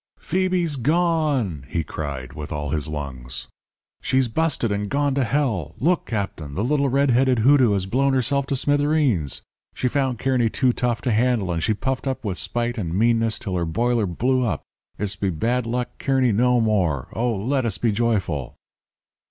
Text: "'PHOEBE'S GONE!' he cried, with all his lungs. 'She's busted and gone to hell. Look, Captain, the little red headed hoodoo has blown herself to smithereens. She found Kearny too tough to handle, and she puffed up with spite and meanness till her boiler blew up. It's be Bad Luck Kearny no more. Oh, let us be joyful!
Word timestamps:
"'PHOEBE'S 0.17 0.77
GONE!' 0.77 1.63
he 1.69 1.83
cried, 1.83 2.33
with 2.33 2.51
all 2.51 2.71
his 2.71 2.87
lungs. 2.87 3.45
'She's 4.01 4.27
busted 4.27 4.71
and 4.71 4.89
gone 4.89 5.13
to 5.13 5.23
hell. 5.23 5.75
Look, 5.77 6.07
Captain, 6.07 6.55
the 6.55 6.63
little 6.63 6.89
red 6.89 7.11
headed 7.11 7.37
hoodoo 7.45 7.73
has 7.73 7.85
blown 7.85 8.13
herself 8.13 8.47
to 8.47 8.55
smithereens. 8.55 9.43
She 9.75 9.87
found 9.87 10.17
Kearny 10.17 10.49
too 10.49 10.73
tough 10.73 11.03
to 11.03 11.11
handle, 11.11 11.51
and 11.51 11.61
she 11.61 11.75
puffed 11.75 12.07
up 12.07 12.25
with 12.25 12.39
spite 12.39 12.79
and 12.79 12.95
meanness 12.97 13.37
till 13.37 13.53
her 13.53 13.63
boiler 13.65 14.07
blew 14.07 14.41
up. 14.43 14.63
It's 14.97 15.15
be 15.15 15.29
Bad 15.29 15.67
Luck 15.67 15.89
Kearny 15.99 16.31
no 16.31 16.59
more. 16.59 17.09
Oh, 17.13 17.35
let 17.35 17.63
us 17.63 17.77
be 17.77 17.91
joyful! 17.91 18.55